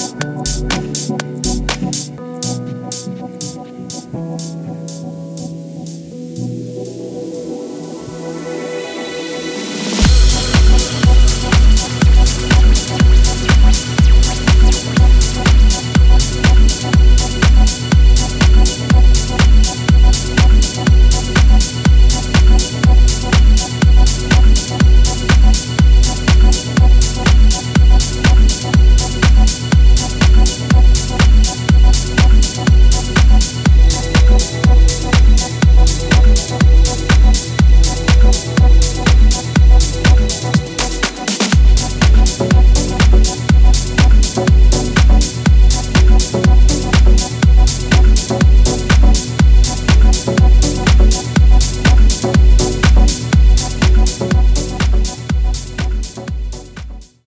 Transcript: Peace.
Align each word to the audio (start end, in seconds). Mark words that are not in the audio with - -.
Peace. 0.00 0.29